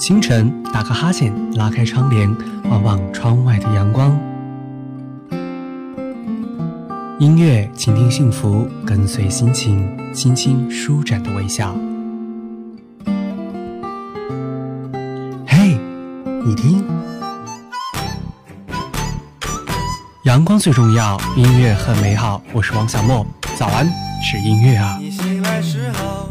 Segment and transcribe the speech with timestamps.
[0.00, 2.34] 清晨打个哈欠，拉开窗帘，
[2.70, 4.18] 望望窗外的阳光。
[7.18, 11.76] 音乐，倾听幸福，跟随心情，轻轻舒展的微笑。
[15.46, 15.78] 嘿，
[16.46, 16.82] 你听，
[20.24, 22.40] 阳光最重要，音乐很美好。
[22.54, 23.26] 我是王小莫，
[23.58, 23.86] 早安，
[24.22, 24.96] 是音乐啊。
[24.98, 26.30] 你醒来时候，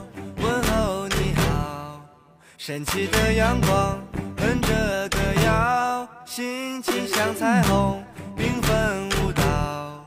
[2.69, 4.00] 神奇的阳光，
[4.37, 8.04] 哼着歌谣，心情像彩虹，
[8.37, 10.05] 缤纷舞蹈。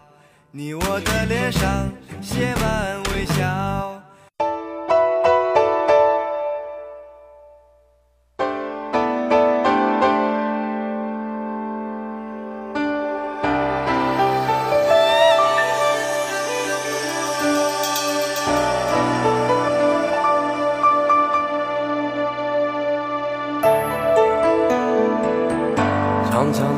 [0.53, 3.92] 你我的脸上写满微笑。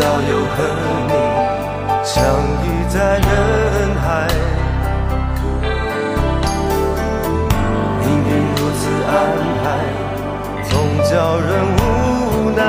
[0.00, 0.56] 道又和
[1.08, 1.12] 你
[2.04, 2.14] 相
[2.62, 3.26] 遇在人
[4.00, 4.06] 海，
[8.00, 9.12] 命运如此安
[9.62, 9.64] 排，
[10.68, 10.72] 总
[11.04, 11.80] 叫人无
[12.56, 12.60] 奈。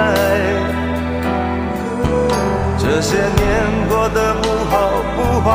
[2.78, 3.40] 这些年
[3.88, 4.74] 过得不好
[5.16, 5.50] 不坏。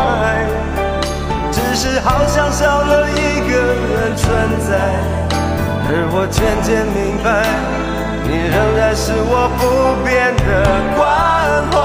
[1.51, 3.13] 只是好像少了一
[3.51, 4.27] 个人存
[4.61, 4.71] 在，
[5.87, 7.27] 而我渐渐明白，
[8.25, 9.63] 你仍然是我不
[10.05, 10.49] 变的
[11.55, 11.79] 关怀。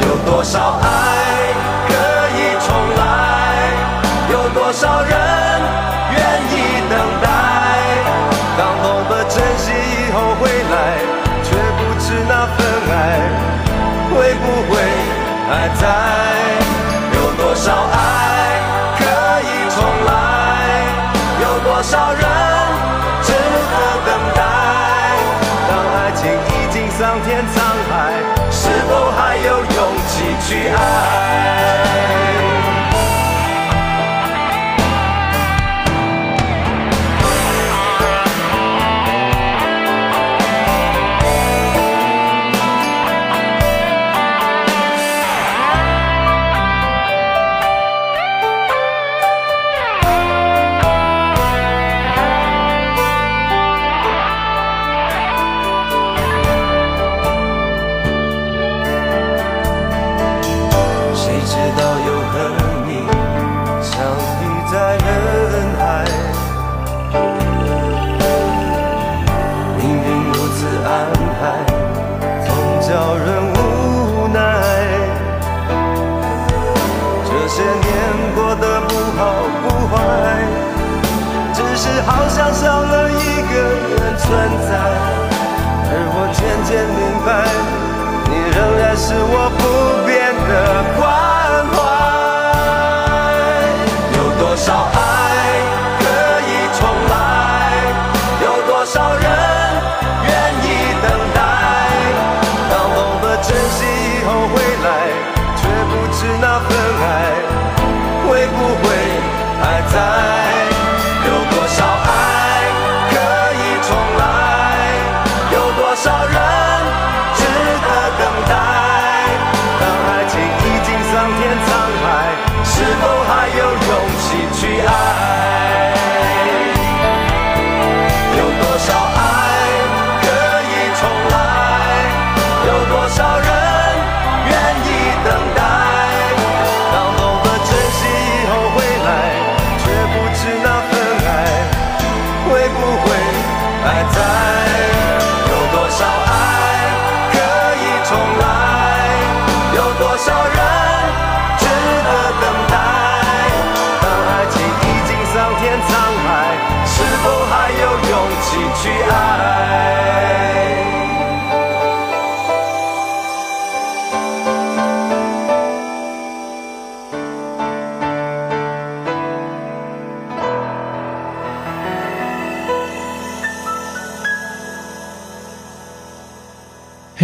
[0.00, 1.13] 有多少爱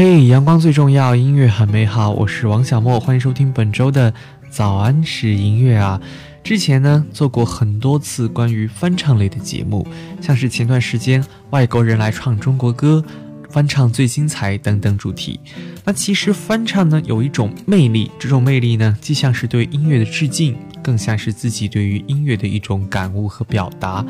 [0.02, 2.10] 嘿，阳光最重要，音乐很美好。
[2.12, 4.14] 我是王小莫，欢迎收听本周的
[4.48, 6.00] 早安是音乐啊。
[6.42, 9.86] 之前呢做过很多次关于翻唱类的节目，
[10.18, 13.04] 像是前段时间外国人来唱中国歌，
[13.50, 15.38] 翻唱最精彩等等主题。
[15.84, 24.02] 那其实翻唱呢有一种魅力，这种魅力呢既像是对音乐的致敬，更像是自己对于音乐的一种感悟和表达。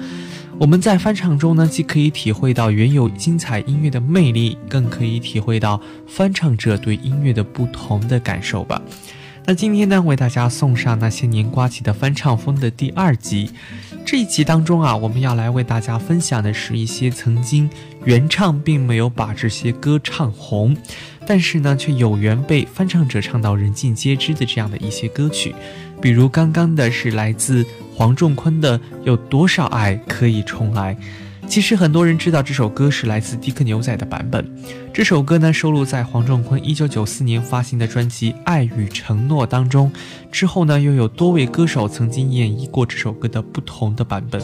[0.61, 8.83] 我们在翻唱中呢，既可以体会到原有精彩音乐的魅力，更可以体会到翻唱者对音乐的不同的感受吧。
[9.47, 13.51] 那今天呢，为大家送上那些年刮起的翻唱风的第二集。
[14.05, 17.71] 这一集当中啊，我们要来为大家分享的是一些曾经
[18.05, 20.77] 原唱并没有把这些歌唱红，
[21.31, 25.55] 但是呢，却有缘被翻唱者唱到人尽皆知的这样的一些歌曲。
[26.03, 30.93] 比如刚刚的是来自黄仲坤的《有多少爱可以重来》。
[31.51, 34.49] 其实很多人知道这首歌是来自迪克牛仔的版本。
[34.95, 39.91] 这首歌呢收录在黄仲坤1994年发行的专辑《爱与承诺》当中。
[40.31, 44.41] 之后呢又有多位歌手曾经演绎过这首歌的不同的版本，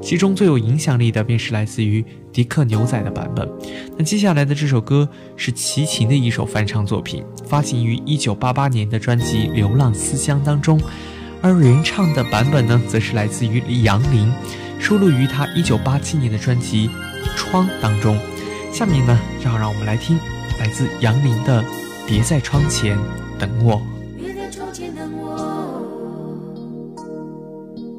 [0.00, 3.46] 其中最有影响力的便是来自于迪克牛仔的版本。
[3.98, 5.06] 那接下来的这首歌
[5.36, 10.80] 是齐秦的一首翻唱作品，发行于1988年的专辑《流浪思乡》当中，
[11.42, 14.32] 而原唱的版本呢则是来自于杨林。
[14.78, 16.88] 收录于他一九八七年的专辑
[17.36, 18.18] 《窗》当中。
[18.72, 20.18] 下面呢，要让我们来听
[20.58, 21.62] 来自杨林的
[22.06, 22.98] 《别在窗前
[23.38, 23.74] 等我》。
[24.18, 25.82] 别在窗前等我，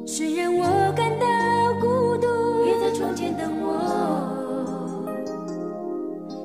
[0.06, 1.26] 虽然我感到
[1.80, 2.64] 孤独。
[2.64, 3.66] 别在窗前等我，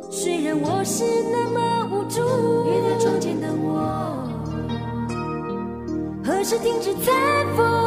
[0.09, 2.21] 虽然我是那么无助。
[2.63, 4.27] 别在窗前等我，
[6.25, 7.12] 何时停止在
[7.56, 7.82] 风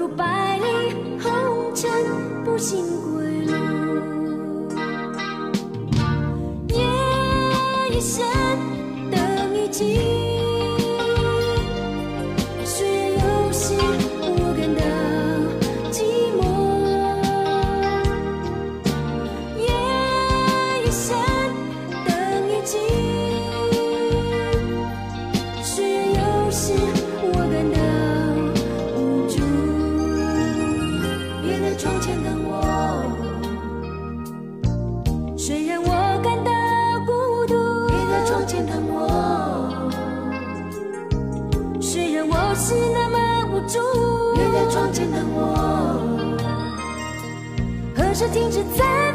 [0.00, 1.90] 如百里红尘，
[2.42, 2.82] 不醒
[3.12, 3.52] 归路。
[6.68, 6.80] 夜
[7.90, 8.24] 已深，
[9.10, 10.09] 灯已尽。
[48.32, 49.12] 停止在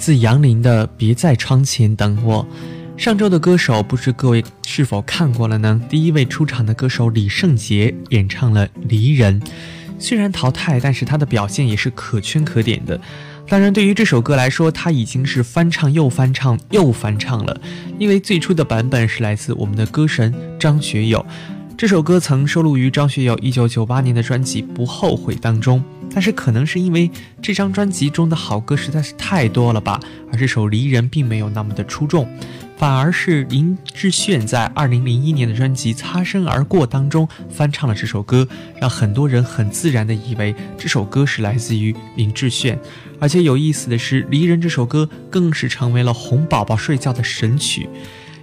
[0.00, 2.42] 自杨林的《别在窗前等我》。
[3.00, 5.78] 上周的歌手，不知各位是否看过了呢？
[5.90, 9.38] 第一位出场的歌手李圣杰演唱了《离人》，
[9.98, 12.98] 虽然淘汰，但是他的表现也是可圈可点的。
[13.46, 17.60] 当然，对于这首歌来说，他已经是翻唱又翻唱又翻唱了，
[17.98, 21.24] 因为最初的版本是来自我们的歌神张学友。
[21.80, 25.82] 这首歌曾收录于张学友1998年的专辑《不后悔》当中，
[26.12, 27.10] 但是可能是因为
[27.40, 29.98] 这张专辑中的好歌实在是太多了吧，
[30.30, 32.28] 而这首《离人》并没有那么的出众。
[32.76, 38.46] 反而是林志炫在二零零一年的专辑《擦身而过》当中翻唱了这首歌，
[38.78, 42.78] 让很多人很自然的以为这首歌是来自于林志炫。
[43.18, 47.88] 而且有意思的是，《离人》这首歌更是成为了哄宝宝睡觉的神曲。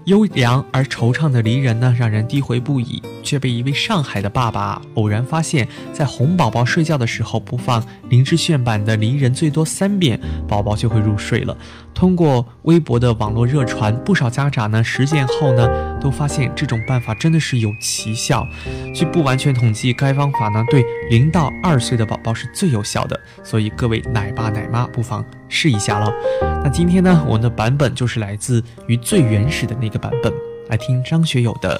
[0.07, 11.57] 优良而惆怅的离人呢，让人低回不已，却被一位上海的爸爸偶然发现，在哄宝宝睡觉的时候播放林志炫版的《离人》，最多三遍，宝宝就会入睡了。
[11.93, 18.47] 通过微博的网络热传，不少家长呢实践后呢，都发现这种办法真的是有奇效。
[18.93, 26.11] 据不完全统计，该方法呢对零到二岁的宝宝是最有效的，所以各位奶爸奶妈不妨试一下喽。
[26.41, 30.33] 那今天呢，我们的版本就是来自于最原始的那个版本，
[30.69, 31.77] 来听张学友的《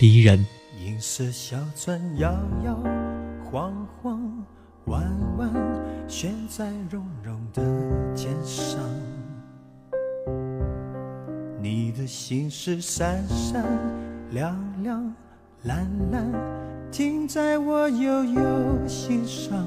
[0.00, 0.38] 离人》。
[0.84, 2.30] 银色小船摇
[2.64, 2.78] 摇
[3.44, 4.44] 晃晃，
[4.86, 5.02] 弯
[5.38, 5.50] 弯
[6.06, 7.62] 悬在绒绒的
[8.14, 8.78] 肩上。
[11.64, 13.64] 你的心事闪闪
[14.32, 15.14] 亮亮
[15.62, 16.30] 蓝蓝，
[16.92, 18.42] 停在我悠悠
[18.86, 19.66] 心上。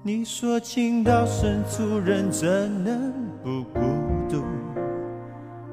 [0.00, 2.48] 你说情到深处人怎
[2.84, 3.80] 能不孤
[4.28, 4.44] 独？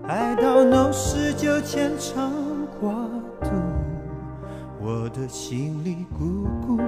[0.07, 2.33] 爱到浓时就牵肠
[2.79, 2.91] 挂
[3.39, 3.51] 肚，
[4.81, 6.79] 我的心里孤孤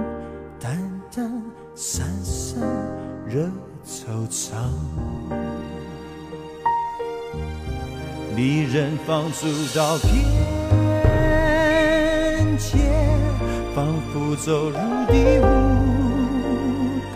[0.58, 1.40] 单单
[1.76, 2.60] 散散
[3.24, 3.48] 惹
[3.86, 4.50] 惆怅。
[8.36, 10.12] 离人放逐到边
[12.58, 12.78] 界，
[13.76, 14.76] 仿佛走入
[15.06, 15.46] 第五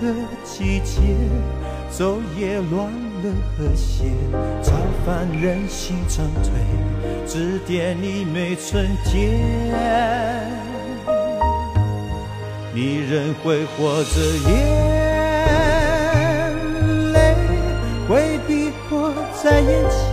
[0.00, 1.00] 个季节，
[1.92, 4.04] 昼夜乱了和谐，
[4.62, 4.72] 超
[5.04, 6.52] 凡人心长退，
[7.26, 9.40] 指点你没春天。
[12.72, 14.54] 你仍挥霍着，眼
[17.12, 17.34] 泪
[18.08, 20.07] 回避迫在眼前。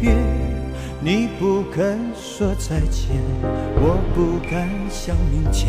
[0.00, 0.16] 别，
[1.00, 3.10] 你不肯说再见，
[3.76, 5.68] 我不敢想明天。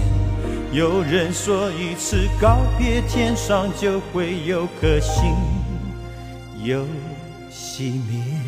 [0.71, 5.35] 有人说一次告别，天上就会有颗星
[6.63, 6.85] 又
[7.51, 8.40] 熄灭。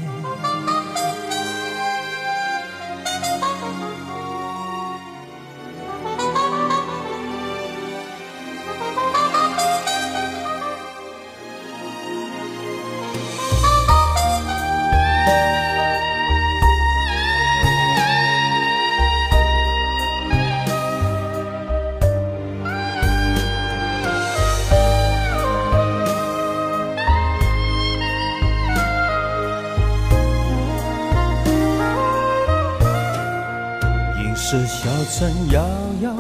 [35.24, 35.64] 小船摇
[36.02, 36.14] 摇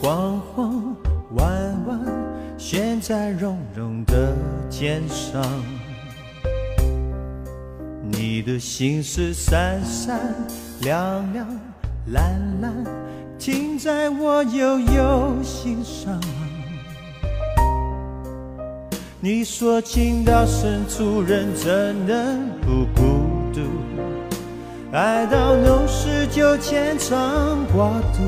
[0.00, 0.96] 晃晃，
[1.36, 1.46] 弯
[1.86, 2.00] 弯
[2.58, 4.36] 悬在绒绒的
[4.68, 5.40] 肩上。
[8.10, 10.18] 你的心事闪闪
[10.80, 11.46] 亮亮
[12.06, 12.74] 蓝蓝，
[13.38, 16.20] 停在我悠悠心上。
[19.20, 23.21] 你说情到深处人怎能不孤？
[24.92, 28.22] 爱到浓时就牵肠挂肚，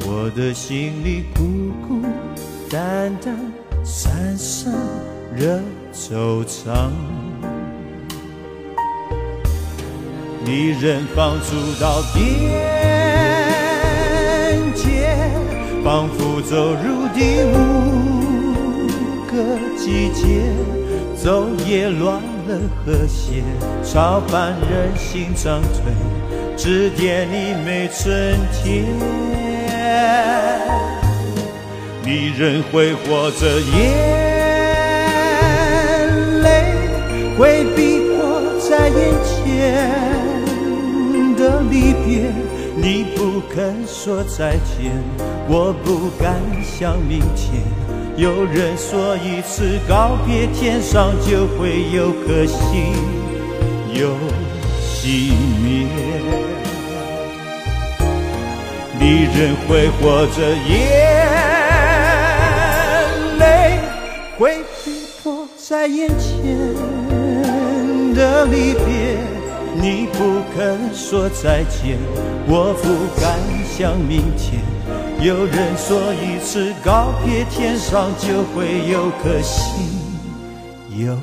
[0.00, 2.02] 我的心里孤孤
[2.68, 3.32] 单单，
[3.84, 4.74] 散散
[5.36, 5.60] 惹
[5.94, 6.90] 惆怅。
[10.44, 12.50] 离人放逐到边
[14.74, 15.14] 界，
[15.84, 18.88] 仿佛走入第五
[19.30, 20.52] 个季节，
[21.16, 22.31] 昼夜乱。
[22.46, 23.42] 了和谐，
[23.84, 25.92] 超凡人心长退，
[26.56, 28.84] 指点你没春天。
[32.04, 33.80] 你仍挥霍着，眼
[36.42, 36.46] 泪
[37.38, 39.32] 回避迫在眼前
[41.36, 42.32] 的离别。
[42.74, 44.92] 你不肯说再见，
[45.46, 47.62] 我不敢想明天。
[48.14, 52.92] 有人说，一次告别，天上就会有颗星
[53.94, 54.10] 又
[54.80, 55.86] 熄灭。
[59.00, 60.76] 离人挥霍着，眼
[63.38, 63.80] 泪
[64.38, 64.90] 会逼
[65.22, 66.56] 迫在眼前
[68.14, 69.16] 的离别。
[69.74, 71.98] 你不肯说再见，
[72.46, 74.60] 我不敢想明天。
[75.24, 79.88] 有人说，一次告别，天上就会有颗星
[80.98, 81.16] 有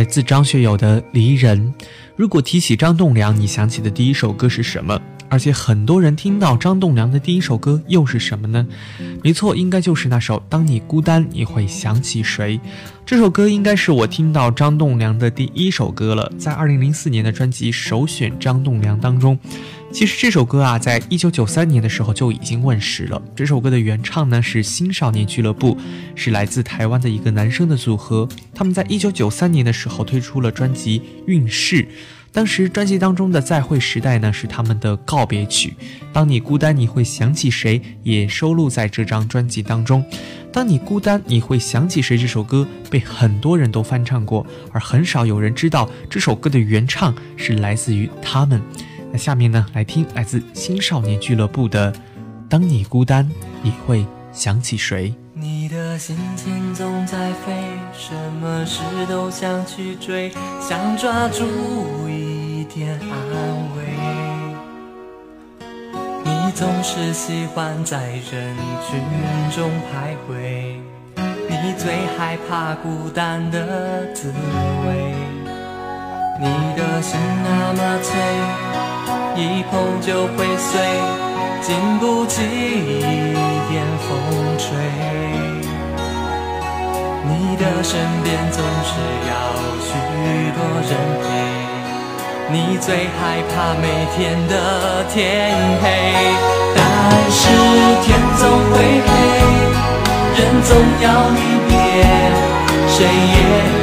[0.00, 1.74] 来自张学友的《离人》。
[2.16, 4.98] 如果提起张栋梁，你想起的第一首歌是什么？
[5.28, 8.66] 而且很多人听到张栋梁的第一首歌又是什么呢？
[9.22, 12.56] 没错，应该就是那首《当你孤单，你会想起谁》。
[13.04, 19.38] 这首歌应该是我听到张栋梁的第一首歌了，在二零零四年的专辑首选张栋梁当中。
[19.92, 23.20] 其实这首歌啊，在一九九三年的时候就已经问世了。
[23.34, 25.76] 这首歌的原唱呢是新少年俱乐部，
[26.14, 28.28] 是来自台湾的一个男生的组合。
[28.54, 31.82] 他们在一九九三年的时候推出了专辑《运势》，
[32.32, 35.74] 当时专辑当中的《再会时代》呢是他们的告别曲。
[36.12, 37.82] 当你孤单，你会想起谁？
[38.04, 40.04] 也收录在这张专辑当中。
[40.52, 42.16] 当你孤单，你会想起谁？
[42.16, 48.62] 这首歌被很多人都翻唱过，而很少有人知道这首歌的原唱是来自于他们。
[49.12, 51.92] 那下面呢，来听来自青少年俱乐部的
[52.48, 53.28] 《当你孤单，
[53.62, 55.10] 你会想起谁》。
[55.32, 57.52] 你的心情总在飞，
[57.92, 61.44] 什么事都想去追，想抓住
[62.08, 63.08] 一点安
[63.76, 63.84] 慰。
[66.24, 68.54] 你总是喜欢在人
[68.88, 69.00] 群
[69.50, 70.76] 中徘徊，
[71.48, 74.28] 你最害怕孤单的滋
[74.86, 75.29] 味。
[76.42, 78.18] 你的心那么脆。
[79.36, 80.80] 一碰就会碎，
[81.60, 83.00] 经不起一
[83.68, 84.08] 点风
[84.58, 84.68] 吹。
[87.28, 88.90] 你的身边总是
[89.28, 89.32] 要
[89.84, 89.92] 许
[90.56, 91.24] 多人陪，
[92.50, 93.20] 你最害
[93.50, 93.84] 怕每
[94.16, 94.18] 天
[94.48, 95.20] 的天
[95.82, 95.84] 黑。
[96.74, 96.80] 但
[97.30, 97.38] 是
[98.02, 98.74] 天总会
[99.06, 99.08] 黑，
[100.40, 100.68] 人总
[101.02, 101.74] 要离别，
[102.88, 103.79] 谁也。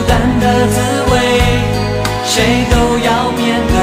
[0.00, 0.80] 孤单的滋
[1.12, 1.18] 味，
[2.24, 3.76] 谁都要面对，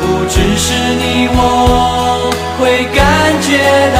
[0.00, 3.02] 不只是你我会感
[3.42, 3.58] 觉
[3.96, 3.98] 到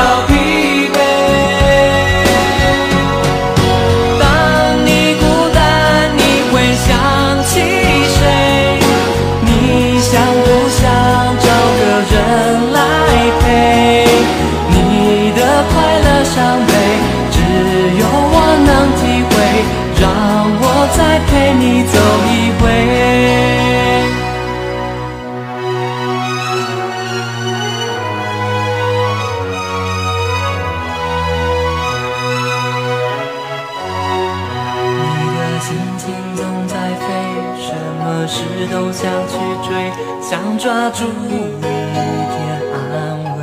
[21.33, 22.63] 陪你走一回。
[34.99, 35.01] 你
[35.39, 35.67] 的心
[35.97, 36.05] 情
[36.37, 37.07] 总在飞，
[37.57, 38.37] 什么事
[38.71, 39.33] 都想去
[39.67, 39.71] 追，
[40.21, 41.31] 想抓住一
[41.63, 41.67] 点
[42.75, 42.77] 安
[43.39, 43.41] 慰。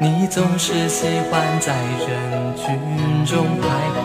[0.00, 1.72] 你总是喜欢在
[2.04, 3.64] 人群中徘
[4.02, 4.04] 徊。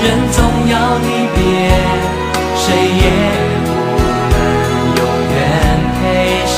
[0.00, 0.38] 人总
[0.70, 1.40] 要离别，
[2.56, 2.64] 谁
[3.02, 3.04] 也
[3.64, 3.68] 不
[4.30, 4.36] 能
[4.96, 5.00] 永
[5.34, 5.36] 远
[5.98, 6.00] 陪
[6.46, 6.56] 谁。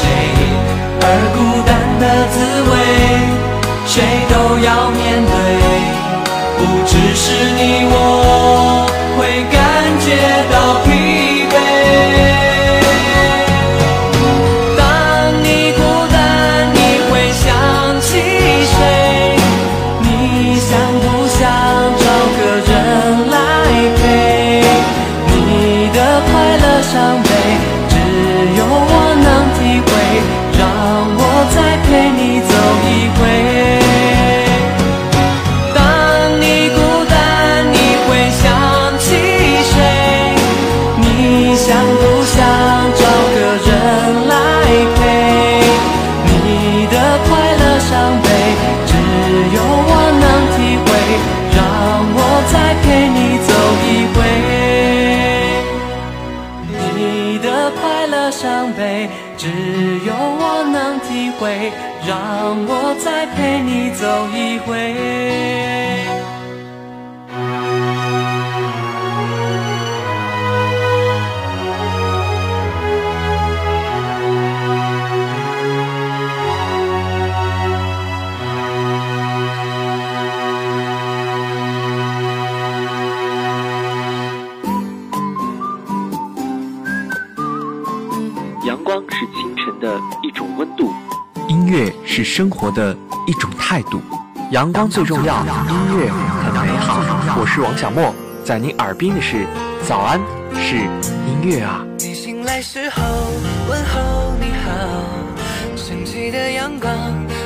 [1.03, 2.37] 而孤单的滋
[2.68, 2.72] 味，
[3.87, 3.94] 谁
[4.29, 5.35] 都要面对，
[6.59, 7.24] 不只是
[7.57, 7.94] 你我
[58.40, 59.48] 伤悲，只
[60.07, 61.70] 有我能体会。
[62.09, 66.30] 让我再陪你走一回。
[92.12, 92.92] 是生活的
[93.25, 94.03] 一种态度，
[94.51, 97.01] 阳光最重要，音乐很美好。
[97.38, 98.12] 我是王小莫，
[98.44, 99.46] 在您耳边的是
[99.87, 100.20] 早安，
[100.57, 101.87] 是音乐啊。
[102.01, 103.01] 你醒来时候
[103.68, 104.70] 问候你好，
[105.77, 106.92] 升起的阳光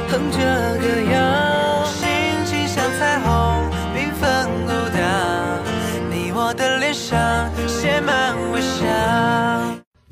[0.08, 0.38] 哼着
[0.78, 2.08] 歌谣，心
[2.46, 5.60] 情像彩虹缤纷舞蹈，
[6.10, 7.20] 你我的脸上
[7.68, 9.43] 写满微笑。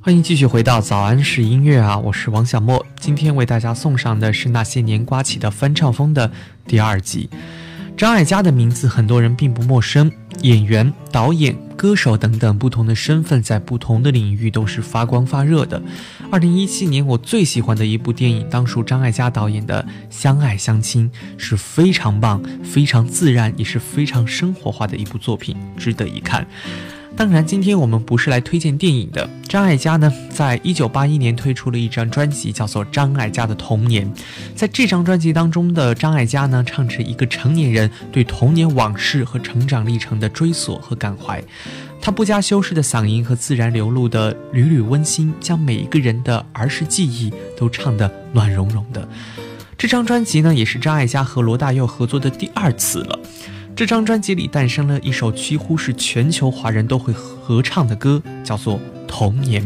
[0.04, 2.84] 欢迎继续回到早安是音乐啊，我是王小莫。
[2.98, 6.28] 今天为大家送上的是那些年刮起的翻唱风的
[6.66, 7.30] 第二集。
[7.96, 10.10] 张艾嘉的名字很多人并不陌生，
[10.40, 15.80] 演员、导演、歌手等等不同的身份，在不同的领域都是发光发热的。
[16.32, 21.08] 二零一七年我最喜欢的一部电影，当属张艾嘉导演的《相爱相亲》，
[21.40, 26.44] 是非常棒、非常自然，也是非常生活化的一部作品，值得一看。
[27.14, 29.28] 当然，今天我们不是来推荐电影的。
[29.46, 34.04] 张艾嘉呢，在一九八一年推出了一张专辑，叫做《张艾嘉的童年》。
[34.56, 41.40] 在这张专辑当中的张艾嘉呢，唱着一个成年人对童年往事和成长历程的追索和感怀。
[42.00, 49.06] 他不加修饰的嗓音和自然流露的缕缕温馨，将每一个人的儿时记忆都唱得暖融融的。
[49.78, 53.18] 这张专辑呢，也是张艾嘉和罗大佑合作的第二次了。
[53.74, 58.76] 这张专辑里诞生了一首几乎是全球华人都会合唱的歌，叫做
[59.08, 59.62] 《童年》。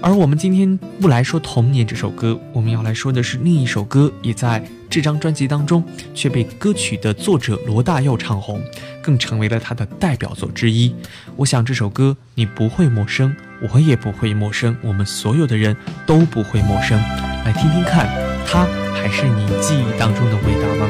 [0.00, 5.82] 而我们今天不来说《童年》这首歌，我们要来说的是另一首歌，也在这张专辑当中，
[6.14, 8.62] 却被歌曲的作者罗大佑唱红，
[9.02, 10.94] 更成为了他的代表作之一。
[11.36, 13.34] 我想这首歌你不会陌生，
[13.72, 17.00] 我也不会陌生，我们所有的人都不会陌生。
[17.44, 18.06] 来听听看，
[18.46, 20.88] 它还是你记忆当中的味道吗？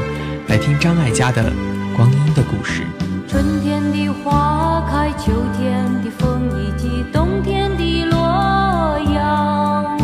[0.49, 1.74] 来听张艾嘉的。
[1.97, 2.85] 光阴的故事。
[3.29, 9.97] 春天的花开，秋天的风以及冬天的洛阳。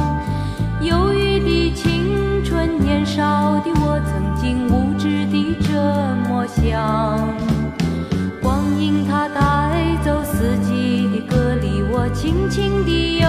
[0.82, 3.22] 忧郁的青春，年少
[3.60, 5.72] 的我曾经无知的这
[6.28, 7.28] 么想。
[8.40, 13.26] 光阴它带走四季的歌，里我轻轻地悠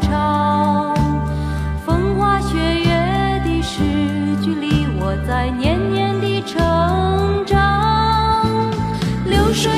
[0.00, 0.94] 唱。
[1.84, 3.82] 风花雪月的诗
[4.42, 6.95] 句里，我在年年的成长。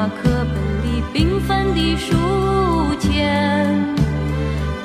[0.00, 2.14] 那课本里缤纷的书
[3.00, 3.66] 签，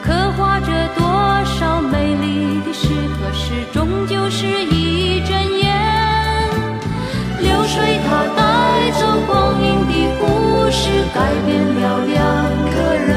[0.02, 0.66] 刻画着
[0.98, 1.06] 多
[1.46, 5.70] 少美丽的诗，可是终究是一阵烟。
[7.42, 10.26] 流水它带走光阴的故
[10.72, 12.18] 事，改变了两
[12.74, 13.14] 个人。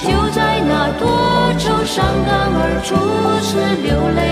[0.00, 1.04] 就在那多
[1.58, 2.96] 愁善感而初
[3.44, 4.23] 次流泪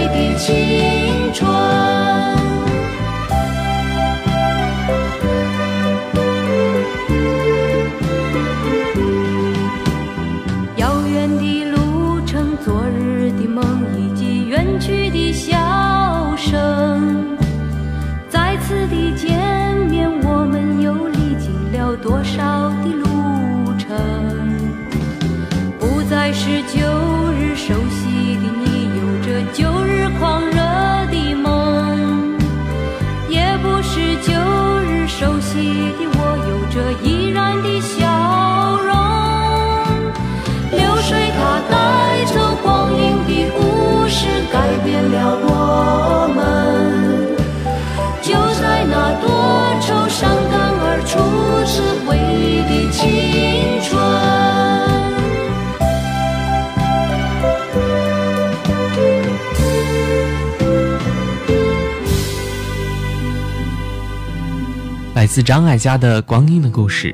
[65.32, 67.10] 自张艾嘉的《光阴的故事》。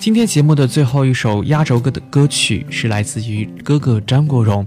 [0.00, 4.66] 今天节目的最后一首压轴歌的歌曲是来自于哥哥张国荣。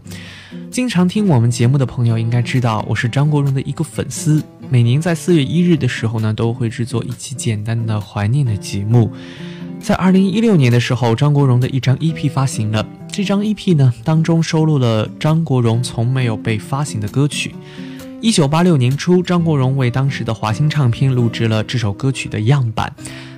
[0.71, 4.41] 经常听我们节目的朋友应该知道，我是张国荣的一个粉丝。
[4.69, 9.11] 每年在四月一日的时候呢，都会制作一期简单的怀念的节目。
[9.81, 12.87] 在二零一六年的时候，张国荣的一张 EP 发行了。
[13.11, 17.53] 这张 EP 呢，当中收录了张国荣从没有被发行的歌曲。
[18.25, 22.91] 一九八六年初，张国荣为当时的华星唱片录制了这首歌曲的样板。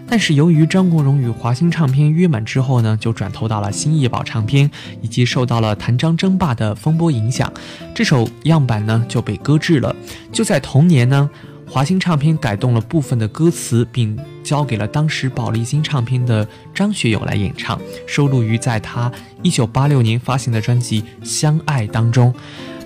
[0.08, 4.71] 但是由于张国荣与华星唱片约满之后呢，就转投到了新艺宝唱片，
[5.02, 7.52] 以及受到了谭张争霸的风波影响，
[7.93, 9.93] 这首样板呢就被搁置了。
[10.32, 11.30] 就在同年呢，
[11.69, 19.12] 华星唱片改动了部分的歌词，并交给了当时宝丽金唱片的张学友来演唱，收录于在他
[19.43, 22.34] 一九八六年发行的专辑《相爱》当中。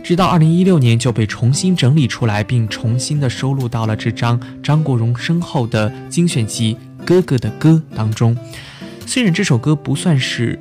[0.03, 6.77] 直到二零一六年就被重新整理出来，并重新的收录到了这张张国荣身后的精选集。
[7.03, 8.37] 哥哥的歌当中，
[9.07, 10.59] 虽然这首歌不算是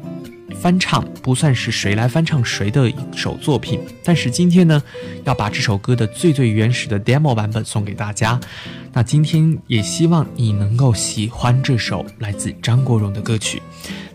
[0.58, 4.82] 翻唱，不算是谁来翻唱谁的一首作品，但是今天呢，
[5.24, 8.40] 要把这首歌的最最原始的 demo 版本送给大家。
[8.92, 13.60] 那今天也希望你能够喜欢这首来自张国荣的歌曲。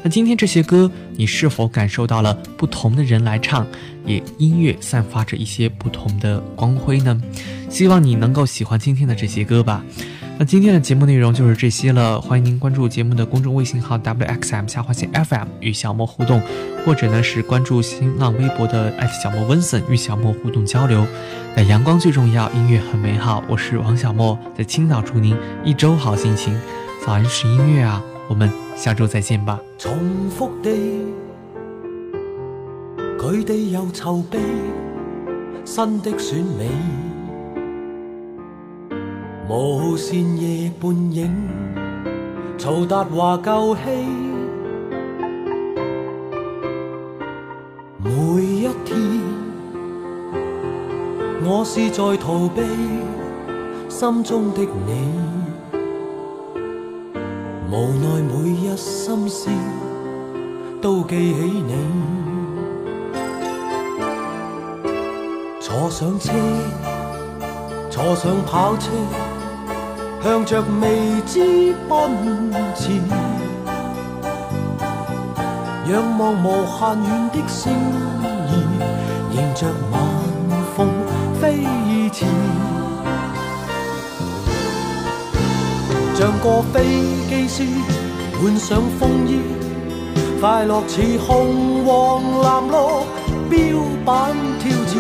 [0.06, 3.66] 那今天这些歌，你是否感受到了不同的人来唱，
[4.06, 7.20] 也音乐散发着一些不同的光辉呢？
[7.72, 9.84] 希望你能够喜欢今天的这些歌吧。
[10.38, 16.40] 那今天的节目内容就是这些了，欢迎您关注节目的公众微信号 wxm 下划线 fm 与小莫互动，
[16.86, 21.04] 或者呢是关注新浪微博的艾特小莫温森与小莫互动交流。
[21.56, 26.56] 那阳光最重要，音乐很美好，我是王小莫，在青岛祝您一周好心情。
[27.04, 29.60] 早安是音乐啊，我们下周再见吧。
[29.78, 29.94] 重
[30.30, 30.72] 复地，
[33.20, 34.40] 佢哋又筹备
[35.64, 36.70] 新的选美。
[39.48, 41.32] 无线夜半影，
[42.58, 43.82] 曹达华旧戏，
[48.04, 48.12] 每
[48.44, 48.98] 一天，
[51.44, 52.64] 我是在逃避
[53.88, 55.12] 心中的你，
[57.72, 59.50] 无奈每一心思
[60.82, 61.76] 都记起你，
[65.60, 66.32] 坐上车，
[67.90, 68.92] 坐上跑车。
[70.24, 73.00] 向着未知奔前，
[75.88, 78.24] 仰望无限远的星儿，
[79.32, 79.94] 迎着晚
[80.76, 80.90] 风
[81.40, 81.64] 飞
[82.12, 82.26] 驰，
[86.18, 86.86] 像个飞
[87.28, 87.64] 机师
[88.42, 89.42] 换上风衣，
[90.40, 92.72] 快乐似红黄蓝绿
[93.50, 93.58] 标
[94.06, 94.94] 板挑战，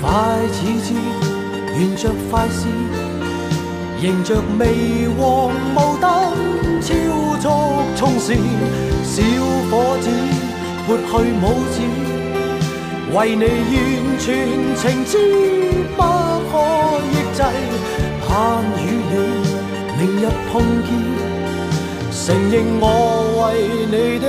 [0.00, 0.06] 快
[0.52, 0.96] 似箭，
[1.76, 2.70] 沿着快线。
[4.00, 6.06] 迎着微黄雾灯，
[6.80, 6.94] 超
[7.40, 7.44] 速
[7.96, 8.38] 冲线，
[9.02, 9.20] 小
[9.68, 10.08] 伙子
[10.86, 11.76] 拨去帽子，
[13.12, 14.26] 为你完全
[14.76, 15.12] 情知，
[15.96, 16.00] 不
[16.48, 16.54] 可
[17.10, 17.42] 抑制，
[18.24, 19.47] 盼与你
[19.98, 20.88] 明日碰见，
[22.12, 22.84] 承认我
[23.40, 23.44] 为
[23.90, 24.24] 你的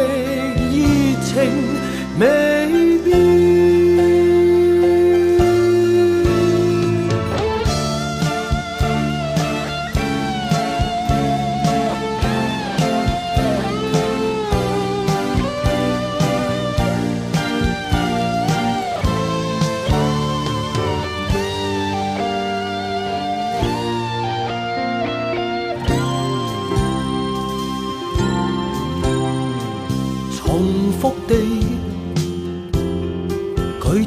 [0.73, 0.75] 热
[1.23, 1.29] 情
[2.19, 2.23] 未
[3.03, 3.07] 变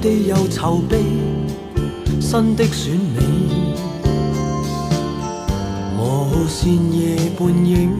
[0.03, 0.37] 地又。
[0.49, 0.99] 筹备
[2.21, 3.21] 新的选美，
[5.99, 7.91] 无线夜半影，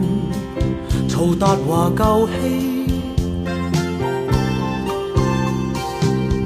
[1.09, 2.31] 曹达华旧戏。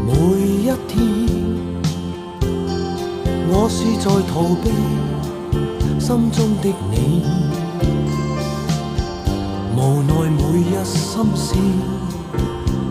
[0.06, 0.96] 每一天，
[3.50, 4.65] 我是在逃避
[6.00, 7.22] 心中的你，
[9.76, 11.56] 无奈每一心思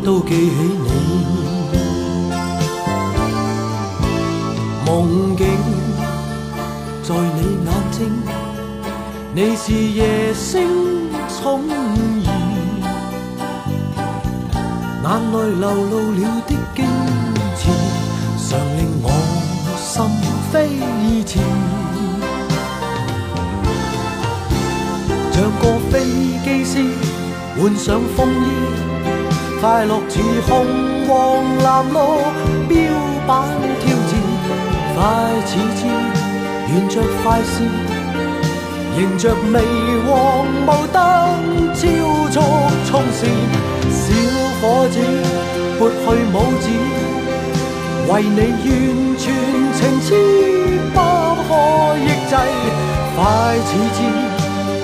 [0.05, 0.53] 都记起
[0.85, 1.36] 你。
[4.97, 5.47] 梦境
[7.03, 7.99] 在你眼睛，
[9.35, 11.73] 你是夜星宠儿，
[15.05, 16.79] 眼内流露了的矜
[17.59, 17.61] 持，
[18.49, 19.07] 常令我
[19.77, 19.93] 心
[20.51, 20.55] 飞
[21.27, 21.31] 驰。
[25.31, 25.93] 像个飞
[26.43, 26.73] 机师
[27.61, 28.49] 换上风衣，
[29.61, 30.15] 快乐似
[30.49, 30.51] 红
[31.07, 31.13] 黄
[31.59, 31.93] 蓝绿
[32.67, 32.75] 标
[33.27, 33.35] 板。
[34.97, 35.05] 快
[35.45, 35.87] 似箭，
[36.73, 37.69] 沿着快线，
[38.97, 39.61] 迎着微
[40.07, 40.11] 黄
[40.67, 40.97] 雾灯，
[41.75, 41.83] 超
[42.31, 42.41] 速
[42.89, 43.29] 冲线。
[43.91, 44.03] 小
[44.59, 44.97] 伙子，
[45.79, 45.95] 拨去
[46.33, 46.67] 拇指，
[48.09, 48.67] 为你完
[49.19, 49.23] 全
[49.75, 50.09] 情痴，
[50.95, 50.97] 不
[51.47, 51.53] 可
[51.99, 52.33] 抑制。
[53.15, 53.21] 快
[53.67, 54.01] 似箭，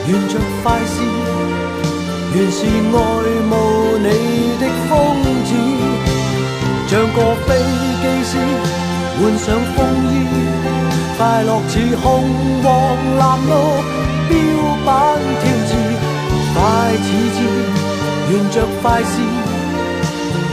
[0.08, 0.30] 沿着
[0.62, 0.94] 快线，
[2.34, 2.68] 原是爱
[3.48, 3.52] 慕
[3.96, 4.06] 你
[4.60, 4.90] 的疯
[5.46, 5.50] 子，
[6.86, 7.48] 像个飞
[8.02, 8.71] 机师。
[9.22, 10.26] 换上风衣，
[11.16, 12.04] 快乐似红
[12.60, 12.66] 黄
[13.18, 13.50] 蓝绿
[14.28, 14.34] 标
[14.84, 14.90] 板
[15.40, 15.70] 挑战。
[16.52, 16.58] 快
[17.04, 17.06] 似
[17.36, 17.38] 箭，
[18.32, 19.14] 沿着快线，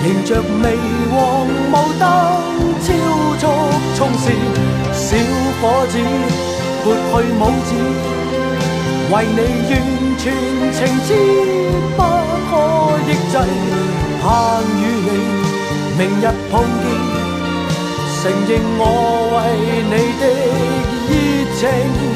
[0.05, 0.77] 迎着微
[1.09, 2.01] 黄雾灯，
[2.85, 2.87] 超
[3.39, 3.43] 速
[3.95, 4.23] 冲线。
[4.93, 5.17] 小
[5.59, 5.97] 伙子，
[6.83, 7.69] 拨去拇指，
[9.09, 9.73] 为你完
[10.19, 10.21] 全
[10.73, 10.77] 情
[11.07, 11.09] 知，
[11.97, 11.99] 不
[12.51, 12.53] 可
[13.07, 13.33] 抑制。
[14.21, 14.27] 盼
[14.77, 15.09] 与你
[15.97, 16.53] 明日碰
[16.83, 16.85] 见，
[18.21, 18.83] 承认我
[19.33, 20.23] 为你的
[21.07, 22.08] 热情。